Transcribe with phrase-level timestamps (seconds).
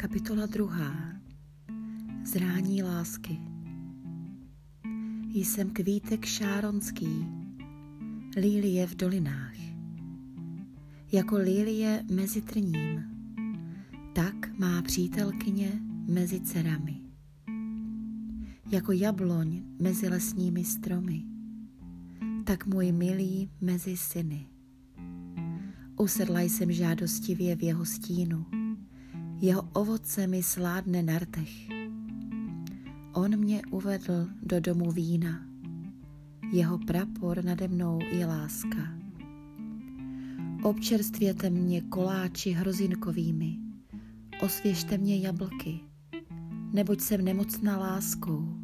[0.00, 0.92] Kapitola druhá.
[2.24, 3.38] Zrání lásky.
[5.34, 7.26] Jsem kvítek šáronský,
[8.36, 9.54] lílie v dolinách.
[11.12, 13.02] Jako lílie mezi trním,
[14.12, 15.72] tak má přítelkyně
[16.08, 16.96] mezi dcerami.
[18.70, 21.24] Jako jabloň mezi lesními stromy,
[22.44, 24.46] tak můj milý mezi syny.
[25.96, 28.46] Usedla jsem žádostivě v jeho stínu,
[29.40, 31.68] jeho ovoce mi sládne na rtech.
[33.12, 35.46] On mě uvedl do domu vína,
[36.52, 38.98] jeho prapor nade mnou je láska.
[40.62, 43.58] Občerstvěte mě koláči hrozinkovými,
[44.42, 45.80] osvěžte mě jablky,
[46.72, 48.58] neboť jsem nemocná láskou.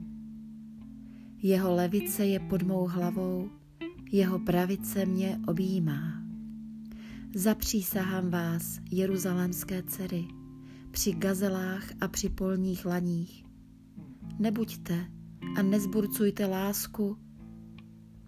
[1.42, 3.48] Jeho levice je pod mou hlavou,
[4.12, 6.22] jeho pravice mě objímá.
[7.34, 10.25] Zapřísahám vás, jeruzalémské dcery,
[10.95, 13.45] při gazelách a při polních laních.
[14.39, 15.06] Nebuďte
[15.56, 17.19] a nezburcujte lásku,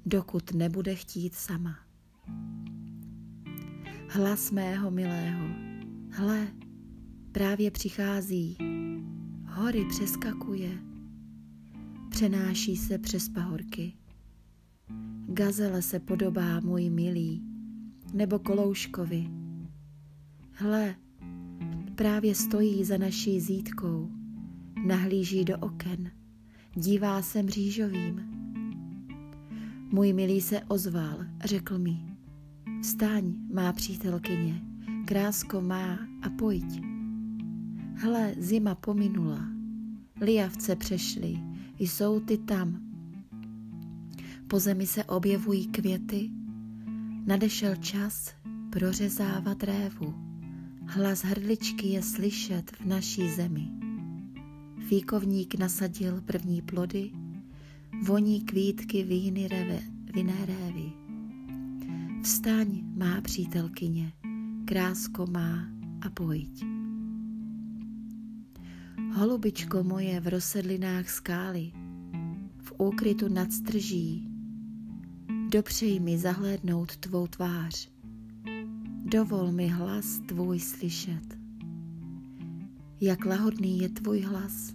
[0.07, 1.77] dokud nebude chtít sama.
[4.09, 5.47] Hlas mého milého,
[6.11, 6.47] hle,
[7.33, 8.59] právě přichází,
[9.47, 10.79] hory přeskakuje,
[12.11, 13.93] přenáší se přes pahorky.
[15.27, 17.43] Gazele se podobá můj milý,
[18.13, 19.31] nebo kolouškovi.
[20.51, 20.95] Hle,
[21.97, 24.11] právě stojí za naší zítkou,
[24.87, 26.11] nahlíží do oken,
[26.75, 28.21] dívá se mřížovým.
[29.93, 32.17] Můj milý se ozval, řekl mi,
[32.83, 34.63] vstaň, má přítelkyně,
[35.05, 36.81] krásko má a pojď.
[37.95, 39.49] Hle, zima pominula,
[40.21, 41.39] liavce přešly,
[41.79, 42.81] jsou ty tam.
[44.49, 46.31] Po zemi se objevují květy,
[47.27, 48.35] nadešel čas
[48.71, 50.26] prořezávat révu.
[50.89, 53.69] Hlas hrdličky je slyšet v naší zemi.
[54.89, 57.11] Fíkovník nasadil první plody,
[58.03, 59.81] voní kvítky víny reve,
[60.15, 60.93] vinné révy.
[62.23, 64.13] Vstaň, má přítelkyně,
[64.65, 65.69] krásko má
[66.01, 66.65] a pojď.
[69.13, 71.73] Holubičko moje v rozsedlinách skály,
[72.59, 74.29] v úkrytu nad strží,
[75.49, 77.96] dopřej mi zahlédnout tvou tvář
[79.09, 81.39] Dovol mi hlas tvůj slyšet.
[83.01, 84.73] Jak lahodný je tvůj hlas,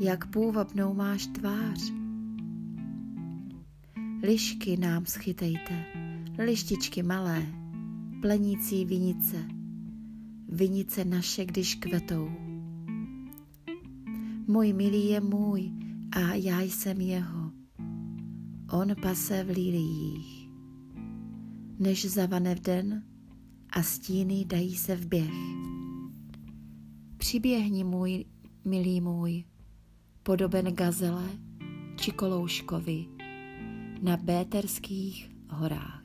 [0.00, 1.92] jak půvabnou máš tvář.
[4.22, 5.84] Lišky nám schytejte,
[6.38, 7.46] lištičky malé,
[8.22, 9.44] plenící vinice,
[10.48, 12.30] vinice naše, když kvetou.
[14.46, 15.70] Můj milý je můj
[16.12, 17.52] a já jsem jeho.
[18.70, 20.48] On pase v líliích.
[21.78, 23.11] Než zavane v den,
[23.72, 25.32] a stíny dají se v běh.
[27.16, 28.24] Přiběhni můj,
[28.64, 29.44] milý můj,
[30.22, 31.28] podoben gazele
[31.96, 33.06] či kolouškovi
[34.02, 36.02] na Béterských horách.